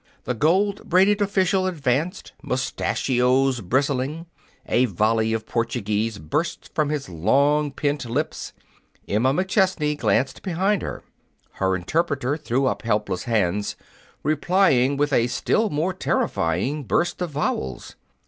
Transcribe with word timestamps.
The 0.23 0.33
gold 0.33 0.89
braided 0.89 1.21
official 1.21 1.67
advanced, 1.67 2.31
mustachios 2.41 3.61
bristling. 3.61 4.25
A 4.65 4.85
volley 4.85 5.31
of 5.31 5.45
Portuguese 5.45 6.17
burst 6.17 6.73
from 6.73 6.89
his 6.89 7.07
long 7.07 7.69
pent 7.71 8.05
lips. 8.07 8.51
Emma 9.07 9.31
McChesney 9.31 9.95
glanced 9.95 10.41
behind 10.41 10.81
her. 10.81 11.03
Her 11.51 11.75
interpreter 11.75 12.35
threw 12.35 12.65
up 12.65 12.81
helpless 12.81 13.25
hands, 13.25 13.75
replying 14.23 14.97
with 14.97 15.13
a 15.13 15.27
still 15.27 15.69
more 15.69 15.93
terrifying 15.93 16.83
burst 16.83 17.21
of 17.21 17.29
vowels. 17.29 17.95